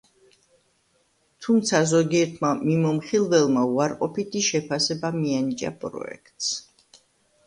თუმცა 1.45 1.81
ზოგიერთმა 1.91 2.49
მიმოხილველმა 2.61 3.65
უარყოფითი 3.73 4.41
შეფასება 4.47 5.13
მიანიჭა 5.19 5.71
პროექტს. 5.85 6.49